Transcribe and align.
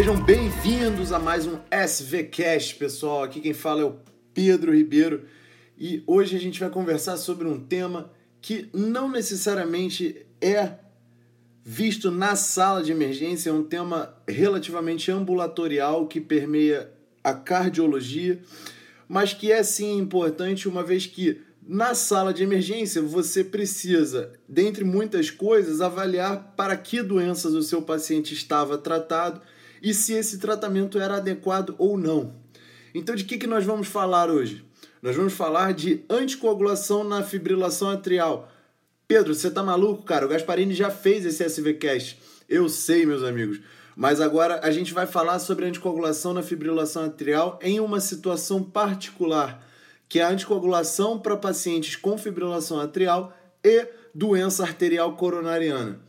Sejam 0.00 0.18
bem-vindos 0.18 1.12
a 1.12 1.18
mais 1.18 1.46
um 1.46 1.58
SVCast, 1.70 2.76
pessoal. 2.76 3.22
Aqui 3.22 3.38
quem 3.38 3.52
fala 3.52 3.82
é 3.82 3.84
o 3.84 3.96
Pedro 4.32 4.74
Ribeiro 4.74 5.26
e 5.76 6.02
hoje 6.06 6.34
a 6.34 6.40
gente 6.40 6.58
vai 6.58 6.70
conversar 6.70 7.18
sobre 7.18 7.46
um 7.46 7.60
tema 7.60 8.10
que 8.40 8.70
não 8.72 9.10
necessariamente 9.10 10.24
é 10.40 10.76
visto 11.62 12.10
na 12.10 12.34
sala 12.34 12.82
de 12.82 12.90
emergência, 12.90 13.50
é 13.50 13.52
um 13.52 13.62
tema 13.62 14.16
relativamente 14.26 15.10
ambulatorial 15.10 16.06
que 16.06 16.18
permeia 16.18 16.90
a 17.22 17.34
cardiologia, 17.34 18.40
mas 19.06 19.34
que 19.34 19.52
é 19.52 19.62
sim 19.62 19.98
importante 19.98 20.66
uma 20.66 20.82
vez 20.82 21.04
que 21.04 21.42
na 21.62 21.94
sala 21.94 22.32
de 22.32 22.42
emergência 22.42 23.02
você 23.02 23.44
precisa, 23.44 24.32
dentre 24.48 24.82
muitas 24.82 25.30
coisas, 25.30 25.82
avaliar 25.82 26.54
para 26.56 26.74
que 26.74 27.02
doenças 27.02 27.52
o 27.52 27.62
seu 27.62 27.82
paciente 27.82 28.32
estava 28.32 28.78
tratado 28.78 29.42
e 29.82 29.94
se 29.94 30.12
esse 30.12 30.38
tratamento 30.38 30.98
era 30.98 31.16
adequado 31.16 31.74
ou 31.78 31.96
não. 31.96 32.34
Então, 32.94 33.14
de 33.14 33.24
que, 33.24 33.38
que 33.38 33.46
nós 33.46 33.64
vamos 33.64 33.88
falar 33.88 34.30
hoje? 34.30 34.64
Nós 35.02 35.16
vamos 35.16 35.32
falar 35.32 35.72
de 35.72 36.04
anticoagulação 36.10 37.04
na 37.04 37.22
fibrilação 37.22 37.88
atrial. 37.88 38.50
Pedro, 39.08 39.34
você 39.34 39.50
tá 39.50 39.62
maluco, 39.62 40.02
cara? 40.02 40.26
O 40.26 40.28
Gasparini 40.28 40.74
já 40.74 40.90
fez 40.90 41.24
esse 41.24 41.42
SVCast. 41.44 42.18
Eu 42.48 42.68
sei, 42.68 43.06
meus 43.06 43.22
amigos. 43.22 43.60
Mas 43.96 44.20
agora 44.20 44.60
a 44.62 44.70
gente 44.70 44.92
vai 44.92 45.06
falar 45.06 45.38
sobre 45.38 45.66
anticoagulação 45.66 46.32
na 46.32 46.42
fibrilação 46.42 47.04
atrial 47.04 47.58
em 47.62 47.80
uma 47.80 48.00
situação 48.00 48.62
particular, 48.62 49.66
que 50.08 50.20
é 50.20 50.22
a 50.22 50.30
anticoagulação 50.30 51.18
para 51.18 51.36
pacientes 51.36 51.96
com 51.96 52.16
fibrilação 52.16 52.80
atrial 52.80 53.32
e 53.64 53.86
doença 54.14 54.62
arterial 54.62 55.16
coronariana. 55.16 56.00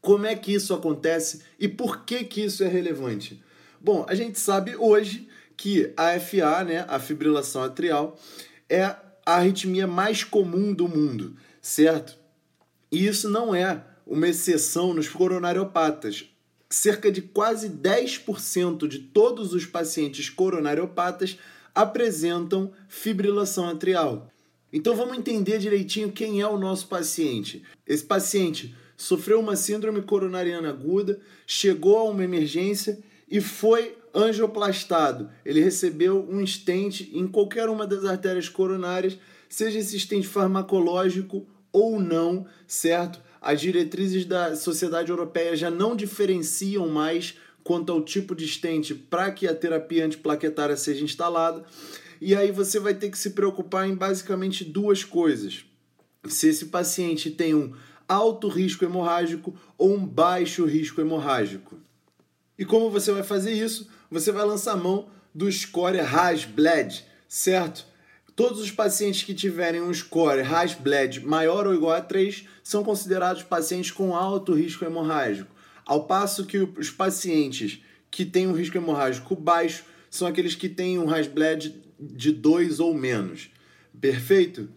Como 0.00 0.26
é 0.26 0.34
que 0.34 0.52
isso 0.52 0.72
acontece 0.72 1.42
e 1.58 1.68
por 1.68 2.04
que 2.04 2.24
que 2.24 2.42
isso 2.42 2.62
é 2.62 2.68
relevante? 2.68 3.42
Bom, 3.80 4.04
a 4.08 4.14
gente 4.14 4.38
sabe 4.38 4.76
hoje 4.76 5.28
que 5.56 5.92
a 5.96 6.18
FA, 6.18 6.64
né, 6.64 6.84
a 6.88 6.98
fibrilação 6.98 7.62
atrial, 7.62 8.18
é 8.68 8.84
a 8.84 9.02
arritmia 9.26 9.86
mais 9.86 10.24
comum 10.24 10.72
do 10.72 10.88
mundo, 10.88 11.36
certo? 11.60 12.16
E 12.90 13.06
isso 13.06 13.28
não 13.28 13.54
é 13.54 13.84
uma 14.06 14.28
exceção 14.28 14.94
nos 14.94 15.08
coronariopatas. 15.08 16.24
Cerca 16.70 17.10
de 17.10 17.22
quase 17.22 17.68
10% 17.68 18.86
de 18.88 18.98
todos 19.00 19.52
os 19.52 19.66
pacientes 19.66 20.30
coronariopatas 20.30 21.38
apresentam 21.74 22.72
fibrilação 22.88 23.68
atrial. 23.68 24.30
Então 24.72 24.94
vamos 24.94 25.16
entender 25.16 25.58
direitinho 25.58 26.12
quem 26.12 26.40
é 26.40 26.46
o 26.46 26.58
nosso 26.58 26.88
paciente. 26.88 27.62
Esse 27.86 28.04
paciente 28.04 28.74
sofreu 28.98 29.38
uma 29.38 29.54
síndrome 29.54 30.02
coronariana 30.02 30.70
aguda, 30.70 31.20
chegou 31.46 31.96
a 31.96 32.02
uma 32.02 32.24
emergência 32.24 32.98
e 33.30 33.40
foi 33.40 33.96
angioplastado. 34.12 35.30
Ele 35.46 35.60
recebeu 35.60 36.26
um 36.28 36.44
stent 36.44 37.02
em 37.12 37.28
qualquer 37.28 37.68
uma 37.68 37.86
das 37.86 38.04
artérias 38.04 38.48
coronárias, 38.48 39.16
seja 39.48 39.78
esse 39.78 39.98
stent 40.00 40.24
farmacológico 40.24 41.46
ou 41.72 42.00
não, 42.00 42.44
certo? 42.66 43.20
As 43.40 43.60
diretrizes 43.60 44.24
da 44.24 44.56
Sociedade 44.56 45.10
Europeia 45.10 45.54
já 45.54 45.70
não 45.70 45.94
diferenciam 45.94 46.88
mais 46.88 47.36
quanto 47.62 47.92
ao 47.92 48.02
tipo 48.02 48.34
de 48.34 48.48
stent 48.48 48.94
para 49.08 49.30
que 49.30 49.46
a 49.46 49.54
terapia 49.54 50.06
antiplaquetária 50.06 50.76
seja 50.76 51.04
instalada. 51.04 51.64
E 52.20 52.34
aí 52.34 52.50
você 52.50 52.80
vai 52.80 52.94
ter 52.94 53.10
que 53.10 53.18
se 53.18 53.30
preocupar 53.30 53.88
em 53.88 53.94
basicamente 53.94 54.64
duas 54.64 55.04
coisas. 55.04 55.64
Se 56.26 56.48
esse 56.48 56.66
paciente 56.66 57.30
tem 57.30 57.54
um 57.54 57.72
alto 58.08 58.48
risco 58.48 58.84
hemorrágico 58.84 59.54
ou 59.76 59.94
um 59.94 60.04
baixo 60.04 60.64
risco 60.64 61.00
hemorrágico. 61.00 61.78
E 62.58 62.64
como 62.64 62.90
você 62.90 63.12
vai 63.12 63.22
fazer 63.22 63.52
isso? 63.52 63.88
Você 64.10 64.32
vai 64.32 64.44
lançar 64.44 64.76
mão 64.76 65.08
do 65.34 65.50
score 65.52 66.00
Hasbled, 66.00 67.04
certo? 67.28 67.86
Todos 68.34 68.60
os 68.60 68.70
pacientes 68.70 69.22
que 69.22 69.34
tiverem 69.34 69.82
um 69.82 69.92
score 69.92 70.40
Hasbled 70.40 71.24
maior 71.26 71.66
ou 71.66 71.74
igual 71.74 71.92
a 71.92 72.00
3 72.00 72.46
são 72.62 72.82
considerados 72.82 73.42
pacientes 73.42 73.90
com 73.90 74.14
alto 74.14 74.54
risco 74.54 74.84
hemorrágico, 74.84 75.54
ao 75.84 76.04
passo 76.04 76.46
que 76.46 76.58
os 76.58 76.90
pacientes 76.90 77.82
que 78.10 78.24
têm 78.24 78.46
um 78.46 78.52
risco 78.52 78.76
hemorrágico 78.76 79.36
baixo 79.36 79.84
são 80.10 80.26
aqueles 80.26 80.54
que 80.54 80.68
têm 80.68 80.98
um 80.98 81.12
Hasbled 81.12 81.74
de 82.00 82.32
2 82.32 82.80
ou 82.80 82.94
menos. 82.94 83.50
Perfeito? 84.00 84.68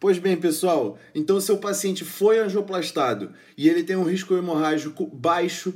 Pois 0.00 0.18
bem, 0.18 0.34
pessoal, 0.34 0.98
então 1.14 1.38
seu 1.38 1.58
paciente 1.58 2.06
foi 2.06 2.38
angioplastado 2.38 3.34
e 3.54 3.68
ele 3.68 3.82
tem 3.82 3.96
um 3.96 4.02
risco 4.02 4.34
hemorrágico 4.34 5.06
baixo 5.06 5.74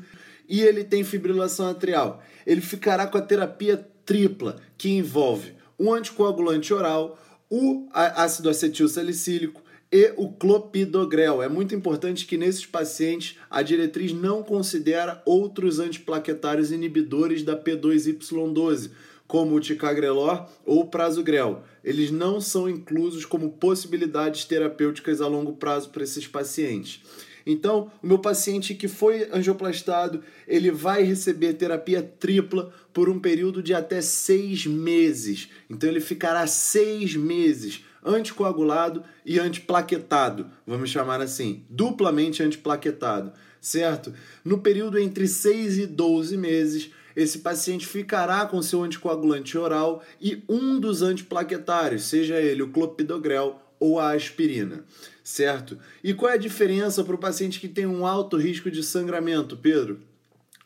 e 0.48 0.62
ele 0.62 0.82
tem 0.82 1.04
fibrilação 1.04 1.68
atrial. 1.68 2.22
Ele 2.46 2.62
ficará 2.62 3.06
com 3.06 3.18
a 3.18 3.20
terapia 3.20 3.86
tripla, 4.06 4.56
que 4.78 4.88
envolve 4.88 5.52
um 5.78 5.92
anticoagulante 5.92 6.72
oral, 6.72 7.18
o 7.50 7.86
ácido 7.92 8.48
acetil 8.48 8.88
salicílico 8.88 9.62
e 9.92 10.14
o 10.16 10.32
clopidogrel. 10.32 11.42
É 11.42 11.48
muito 11.48 11.74
importante 11.74 12.24
que 12.24 12.38
nesses 12.38 12.64
pacientes 12.64 13.36
a 13.50 13.60
diretriz 13.60 14.14
não 14.14 14.42
considera 14.42 15.22
outros 15.26 15.78
antiplaquetários 15.78 16.72
inibidores 16.72 17.42
da 17.42 17.62
P2Y12, 17.62 18.90
como 19.34 19.56
o 19.56 19.60
ticagrelor 19.60 20.46
ou 20.64 20.82
o 20.82 20.86
prasugrel. 20.86 21.64
Eles 21.82 22.12
não 22.12 22.40
são 22.40 22.70
inclusos 22.70 23.24
como 23.24 23.50
possibilidades 23.50 24.44
terapêuticas 24.44 25.20
a 25.20 25.26
longo 25.26 25.54
prazo 25.54 25.88
para 25.88 26.04
esses 26.04 26.24
pacientes. 26.24 27.02
Então, 27.44 27.90
o 28.00 28.06
meu 28.06 28.20
paciente 28.20 28.76
que 28.76 28.86
foi 28.86 29.28
angioplastado, 29.32 30.22
ele 30.46 30.70
vai 30.70 31.02
receber 31.02 31.54
terapia 31.54 32.00
tripla 32.00 32.72
por 32.92 33.08
um 33.08 33.18
período 33.18 33.60
de 33.60 33.74
até 33.74 34.00
seis 34.00 34.66
meses. 34.66 35.48
Então, 35.68 35.90
ele 35.90 36.00
ficará 36.00 36.46
seis 36.46 37.16
meses 37.16 37.84
anticoagulado 38.04 39.02
e 39.26 39.40
antiplaquetado, 39.40 40.46
vamos 40.64 40.90
chamar 40.90 41.20
assim, 41.20 41.64
duplamente 41.68 42.40
antiplaquetado, 42.40 43.32
certo? 43.60 44.14
No 44.44 44.58
período 44.58 44.96
entre 44.96 45.26
6 45.26 45.78
e 45.78 45.86
12 45.86 46.36
meses, 46.36 46.90
esse 47.16 47.38
paciente 47.38 47.86
ficará 47.86 48.46
com 48.46 48.62
seu 48.62 48.82
anticoagulante 48.82 49.56
oral 49.56 50.02
e 50.20 50.42
um 50.48 50.78
dos 50.78 51.02
antiplaquetários, 51.02 52.04
seja 52.04 52.40
ele 52.40 52.62
o 52.62 52.70
clopidogrel 52.70 53.60
ou 53.78 54.00
a 54.00 54.12
aspirina, 54.12 54.84
certo? 55.22 55.78
E 56.02 56.14
qual 56.14 56.30
é 56.30 56.34
a 56.34 56.38
diferença 56.38 57.04
para 57.04 57.14
o 57.14 57.18
paciente 57.18 57.60
que 57.60 57.68
tem 57.68 57.86
um 57.86 58.06
alto 58.06 58.36
risco 58.36 58.70
de 58.70 58.82
sangramento, 58.82 59.56
Pedro? 59.56 60.00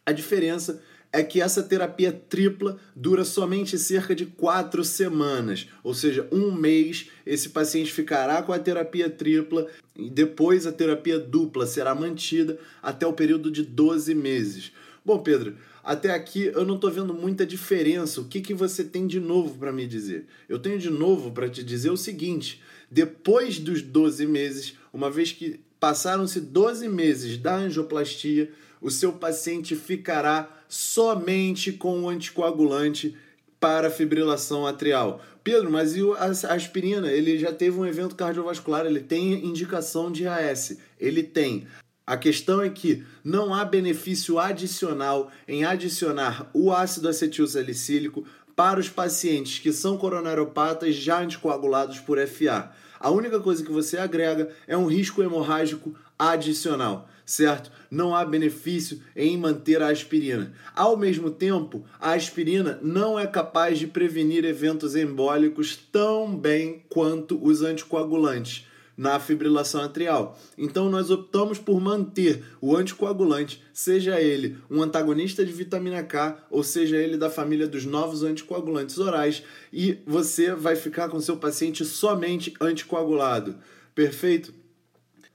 A 0.06 0.12
diferença 0.12 0.81
é 1.12 1.22
que 1.22 1.40
essa 1.40 1.62
terapia 1.62 2.12
tripla 2.12 2.78
dura 2.94 3.25
somente 3.25 3.78
cerca 3.78 4.14
de 4.14 4.26
quatro 4.26 4.84
semanas, 4.84 5.67
ou 5.82 5.94
seja, 5.94 6.28
um 6.31 6.52
mês. 6.52 7.08
Esse 7.25 7.49
paciente 7.49 7.93
ficará 7.93 8.43
com 8.43 8.52
a 8.52 8.58
terapia 8.58 9.08
tripla 9.08 9.67
e 9.96 10.11
depois 10.11 10.67
a 10.67 10.72
terapia 10.72 11.19
dupla 11.19 11.67
será 11.67 11.94
mantida 11.94 12.58
até 12.82 13.06
o 13.06 13.12
período 13.12 13.50
de 13.50 13.62
12 13.62 14.14
meses. 14.14 14.72
Bom, 15.08 15.20
Pedro, 15.20 15.56
até 15.82 16.10
aqui 16.10 16.52
eu 16.55 16.66
não 16.66 16.75
estou 16.75 16.90
vendo 16.90 17.14
muita 17.14 17.46
diferença. 17.46 18.20
O 18.20 18.26
que, 18.26 18.43
que 18.43 18.52
você 18.52 18.84
tem 18.84 19.06
de 19.06 19.19
novo 19.19 19.58
para 19.58 19.72
me 19.72 19.87
dizer? 19.87 20.26
Eu 20.46 20.58
tenho 20.58 20.78
de 20.78 20.90
novo 20.90 21.31
para 21.31 21.49
te 21.49 21.64
dizer 21.64 21.88
o 21.88 21.96
seguinte: 21.96 22.60
depois 22.90 23.58
dos 23.58 23.81
12 23.81 24.26
meses, 24.26 24.75
uma 24.93 25.10
vez 25.10 25.32
que 25.32 25.60
passaram-se 25.81 26.43
12 26.43 26.90
meses 26.90 27.38
da 27.38 27.56
angioplastia, 27.56 28.52
o 28.82 28.90
seu 28.90 29.14
paciente 29.14 29.75
ficará 29.75 30.62
somente 30.69 31.72
com 31.72 32.02
o 32.02 32.08
anticoagulante 32.10 33.16
para 33.58 33.90
fibrilação 33.90 34.66
atrial. 34.66 35.22
Pedro, 35.43 35.70
mas 35.70 35.96
e 35.96 36.02
a 36.19 36.52
aspirina? 36.52 37.10
Ele 37.10 37.38
já 37.38 37.50
teve 37.50 37.81
um 37.81 37.87
evento 37.87 38.14
cardiovascular, 38.14 38.84
ele 38.84 39.00
tem 39.00 39.43
indicação 39.43 40.12
de 40.12 40.26
AS. 40.26 40.76
Ele 41.00 41.22
tem. 41.22 41.66
A 42.08 42.16
questão 42.16 42.62
é 42.62 42.70
que 42.70 43.05
não 43.22 43.52
há 43.52 43.62
benefício 43.66 44.38
adicional 44.38 45.31
em 45.46 45.66
adicionar 45.66 46.49
o 46.55 46.72
ácido 46.72 47.06
acetil 47.06 47.46
salicílico 47.46 48.25
para 48.56 48.81
os 48.81 48.88
pacientes 48.88 49.58
que 49.58 49.70
são 49.75 49.99
coronariopatas 49.99 50.94
já 50.94 51.20
anticoagulados 51.20 52.00
por 52.00 52.19
FA. 52.26 52.72
A 52.99 53.10
única 53.10 53.38
coisa 53.40 53.62
que 53.62 53.70
você 53.70 53.99
agrega 53.99 54.49
é 54.66 54.75
um 54.75 54.87
risco 54.87 55.22
hemorrágico 55.22 55.94
adicional, 56.19 57.10
certo? 57.26 57.70
Não 57.90 58.14
há 58.14 58.25
benefício 58.25 59.02
em 59.14 59.37
manter 59.37 59.82
a 59.82 59.88
aspirina. 59.88 60.55
Ao 60.75 60.96
mesmo 60.96 61.31
tempo, 61.31 61.84
a 62.00 62.12
aspirina 62.12 62.78
não 62.81 63.19
é 63.19 63.26
capaz 63.26 63.78
de 63.78 63.87
prevenir 63.87 64.46
eventos 64.46 64.96
embólicos 64.96 65.78
tão 65.93 66.34
bem 66.34 66.87
quanto 66.88 67.38
os 67.44 67.60
anticoagulantes 67.60 68.66
na 68.98 69.20
fibrilação 69.20 69.80
atrial. 69.80 70.36
Então 70.58 70.90
nós 70.90 71.08
optamos 71.08 71.56
por 71.56 71.80
manter 71.80 72.42
o 72.60 72.76
anticoagulante, 72.76 73.62
seja 73.72 74.20
ele 74.20 74.58
um 74.68 74.82
antagonista 74.82 75.44
de 75.44 75.52
vitamina 75.52 76.02
K 76.02 76.44
ou 76.50 76.64
seja 76.64 76.96
ele 76.96 77.16
da 77.16 77.30
família 77.30 77.68
dos 77.68 77.84
novos 77.84 78.24
anticoagulantes 78.24 78.98
orais, 78.98 79.44
e 79.72 79.98
você 80.04 80.52
vai 80.52 80.74
ficar 80.74 81.08
com 81.08 81.20
seu 81.20 81.36
paciente 81.36 81.84
somente 81.84 82.52
anticoagulado. 82.60 83.54
Perfeito? 83.94 84.52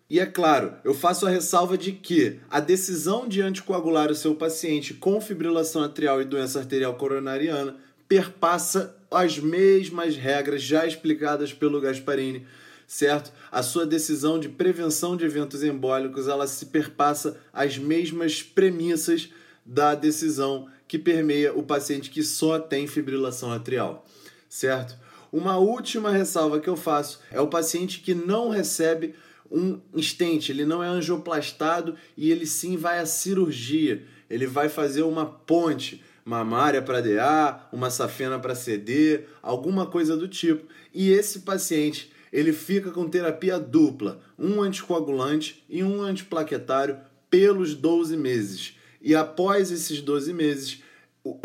E 0.09 0.19
é 0.19 0.25
claro, 0.25 0.73
eu 0.83 0.93
faço 0.93 1.25
a 1.25 1.29
ressalva 1.29 1.77
de 1.77 1.93
que 1.93 2.39
a 2.49 2.59
decisão 2.59 3.27
de 3.27 3.41
anticoagular 3.41 4.11
o 4.11 4.15
seu 4.15 4.35
paciente 4.35 4.93
com 4.93 5.21
fibrilação 5.21 5.81
atrial 5.81 6.21
e 6.21 6.25
doença 6.25 6.59
arterial 6.59 6.95
coronariana 6.95 7.77
perpassa 8.07 8.95
as 9.09 9.39
mesmas 9.39 10.17
regras 10.17 10.61
já 10.61 10.85
explicadas 10.85 11.53
pelo 11.53 11.79
Gasparini 11.79 12.45
certo? 12.87 13.31
A 13.51 13.63
sua 13.63 13.85
decisão 13.85 14.39
de 14.39 14.49
prevenção 14.49 15.15
de 15.17 15.25
eventos 15.25 15.63
embólicos, 15.63 16.27
ela 16.27 16.47
se 16.47 16.67
perpassa 16.67 17.37
as 17.51 17.77
mesmas 17.77 18.41
premissas 18.41 19.29
da 19.65 19.95
decisão 19.95 20.67
que 20.87 20.99
permeia 20.99 21.53
o 21.53 21.63
paciente 21.63 22.09
que 22.09 22.21
só 22.21 22.59
tem 22.59 22.85
fibrilação 22.87 23.51
atrial, 23.51 24.05
certo? 24.49 24.97
Uma 25.31 25.57
última 25.57 26.11
ressalva 26.11 26.59
que 26.59 26.69
eu 26.69 26.75
faço 26.75 27.19
é 27.31 27.41
o 27.41 27.47
paciente 27.47 28.01
que 28.01 28.13
não 28.13 28.49
recebe 28.49 29.15
um 29.51 29.79
estente, 29.95 30.51
ele 30.51 30.65
não 30.65 30.83
é 30.83 30.87
angioplastado 30.87 31.95
e 32.15 32.31
ele 32.31 32.45
sim 32.45 32.77
vai 32.77 32.99
à 32.99 33.05
cirurgia. 33.05 34.03
Ele 34.29 34.47
vai 34.47 34.69
fazer 34.69 35.03
uma 35.03 35.25
ponte 35.25 36.03
mamária 36.23 36.81
para 36.81 37.01
DA, 37.01 37.67
uma 37.71 37.89
safena 37.89 38.39
para 38.39 38.55
CD, 38.55 39.21
alguma 39.41 39.85
coisa 39.85 40.15
do 40.15 40.27
tipo. 40.27 40.67
E 40.93 41.09
esse 41.11 41.39
paciente 41.39 42.12
ele 42.33 42.51
fica 42.51 42.89
com 42.89 43.07
terapia 43.07 43.59
dupla, 43.59 44.19
um 44.39 44.59
anticoagulante 44.59 45.63
e 45.69 45.83
um 45.83 46.01
antiplaquetário 46.01 46.97
pelos 47.29 47.75
12 47.75 48.17
meses. 48.17 48.75
E 48.99 49.13
após 49.13 49.71
esses 49.71 50.01
12 50.01 50.33
meses, 50.33 50.81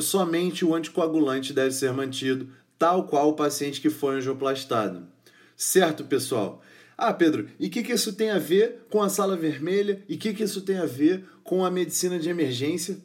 somente 0.01 0.65
o 0.65 0.75
anticoagulante 0.75 1.53
deve 1.53 1.73
ser 1.73 1.93
mantido, 1.93 2.49
tal 2.79 3.05
qual 3.05 3.29
o 3.29 3.35
paciente 3.35 3.83
que 3.83 3.91
foi 3.91 4.17
angioplastado. 4.17 5.07
Certo, 5.55 6.05
pessoal? 6.05 6.63
Ah, 6.97 7.13
Pedro, 7.13 7.49
e 7.61 7.67
o 7.67 7.71
que, 7.71 7.83
que 7.83 7.93
isso 7.93 8.15
tem 8.15 8.31
a 8.31 8.39
ver 8.39 8.87
com 8.89 9.03
a 9.03 9.11
sala 9.11 9.37
vermelha? 9.37 10.03
E 10.09 10.15
o 10.15 10.19
que, 10.19 10.33
que 10.33 10.43
isso 10.43 10.63
tem 10.63 10.79
a 10.79 10.87
ver 10.87 11.25
com 11.45 11.65
a 11.65 11.71
medicina 11.71 12.19
de 12.19 12.31
emergência? 12.31 12.97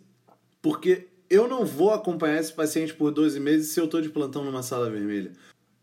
Porque 0.62 1.08
eu 1.30 1.50
não 1.50 1.66
vou 1.66 1.92
acompanhar 1.92 2.40
esse 2.40 2.54
paciente 2.54 2.94
por 2.94 3.12
12 3.12 3.40
meses 3.42 3.72
se 3.72 3.80
eu 3.80 3.86
estou 3.86 4.02
de 4.02 4.10
plantão 4.10 4.46
numa 4.46 4.64
sala 4.64 4.90
vermelha. 4.90 5.34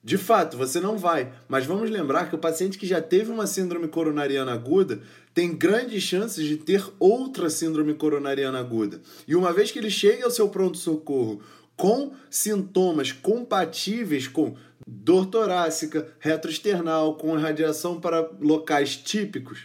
De 0.03 0.17
fato, 0.17 0.57
você 0.57 0.81
não 0.81 0.97
vai, 0.97 1.31
mas 1.47 1.67
vamos 1.67 1.91
lembrar 1.91 2.29
que 2.29 2.35
o 2.35 2.39
paciente 2.39 2.79
que 2.79 2.87
já 2.87 3.03
teve 3.03 3.31
uma 3.31 3.47
síndrome 3.47 3.87
coronariana 3.87 4.53
aguda 4.53 5.01
tem 5.35 5.55
grandes 5.55 6.03
chances 6.03 6.47
de 6.47 6.57
ter 6.57 6.83
outra 6.99 7.51
síndrome 7.51 7.93
coronariana 7.93 8.59
aguda. 8.59 9.03
E 9.29 9.37
uma 9.37 9.53
vez 9.53 9.71
que 9.71 9.79
ele 9.79 9.91
chega 9.91 10.25
ao 10.25 10.31
seu 10.31 10.49
pronto-socorro 10.49 11.43
com 11.77 12.13
sintomas 12.31 13.13
compatíveis 13.13 14.27
com 14.27 14.55
dor 14.87 15.27
torácica, 15.27 16.09
retroesternal, 16.19 17.15
com 17.17 17.39
irradiação 17.39 18.01
para 18.01 18.29
locais 18.41 18.97
típicos, 18.97 19.65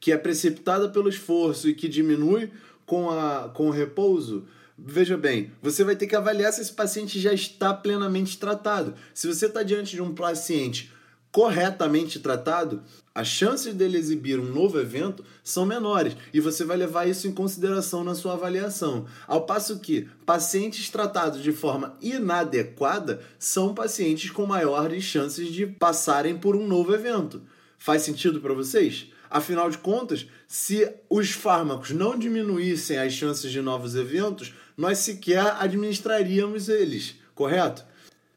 que 0.00 0.12
é 0.12 0.18
precipitada 0.18 0.88
pelo 0.88 1.08
esforço 1.08 1.68
e 1.68 1.74
que 1.74 1.88
diminui 1.88 2.50
com, 2.84 3.10
a, 3.10 3.50
com 3.54 3.68
o 3.68 3.72
repouso, 3.72 4.46
Veja 4.80 5.16
bem, 5.16 5.50
você 5.60 5.82
vai 5.82 5.96
ter 5.96 6.06
que 6.06 6.14
avaliar 6.14 6.52
se 6.52 6.60
esse 6.60 6.72
paciente 6.72 7.18
já 7.18 7.32
está 7.32 7.74
plenamente 7.74 8.38
tratado. 8.38 8.94
Se 9.12 9.26
você 9.26 9.46
está 9.46 9.64
diante 9.64 9.96
de 9.96 10.00
um 10.02 10.14
paciente 10.14 10.92
corretamente 11.32 12.20
tratado, 12.20 12.84
as 13.12 13.26
chances 13.26 13.74
dele 13.74 13.98
exibir 13.98 14.38
um 14.38 14.44
novo 14.44 14.78
evento 14.78 15.24
são 15.42 15.66
menores 15.66 16.16
e 16.32 16.38
você 16.38 16.64
vai 16.64 16.76
levar 16.76 17.08
isso 17.08 17.26
em 17.26 17.32
consideração 17.32 18.04
na 18.04 18.14
sua 18.14 18.34
avaliação. 18.34 19.04
Ao 19.26 19.44
passo 19.44 19.80
que 19.80 20.08
pacientes 20.24 20.88
tratados 20.88 21.42
de 21.42 21.50
forma 21.50 21.96
inadequada 22.00 23.20
são 23.36 23.74
pacientes 23.74 24.30
com 24.30 24.46
maiores 24.46 25.02
chances 25.02 25.48
de 25.48 25.66
passarem 25.66 26.38
por 26.38 26.54
um 26.54 26.68
novo 26.68 26.94
evento. 26.94 27.42
Faz 27.76 28.02
sentido 28.02 28.40
para 28.40 28.54
vocês? 28.54 29.08
Afinal 29.30 29.70
de 29.70 29.78
contas, 29.78 30.26
se 30.46 30.90
os 31.08 31.30
fármacos 31.30 31.90
não 31.90 32.18
diminuíssem 32.18 32.98
as 32.98 33.12
chances 33.12 33.50
de 33.50 33.60
novos 33.60 33.94
eventos, 33.94 34.54
nós 34.76 34.98
sequer 34.98 35.56
administraríamos 35.58 36.68
eles, 36.68 37.16
correto? 37.34 37.84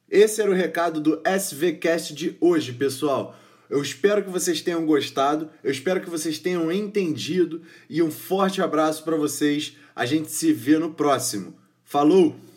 Esse 0.09 0.41
era 0.41 0.51
o 0.51 0.55
recado 0.55 0.99
do 0.99 1.21
SVCast 1.25 2.13
de 2.13 2.35
hoje, 2.41 2.73
pessoal. 2.73 3.35
Eu 3.69 3.81
espero 3.81 4.21
que 4.21 4.29
vocês 4.29 4.59
tenham 4.59 4.85
gostado, 4.85 5.49
eu 5.63 5.71
espero 5.71 6.01
que 6.01 6.09
vocês 6.09 6.37
tenham 6.37 6.69
entendido 6.69 7.61
e 7.89 8.03
um 8.03 8.11
forte 8.11 8.61
abraço 8.61 9.05
para 9.05 9.15
vocês. 9.15 9.77
A 9.95 10.05
gente 10.05 10.29
se 10.29 10.51
vê 10.51 10.77
no 10.77 10.93
próximo. 10.93 11.55
Falou! 11.85 12.50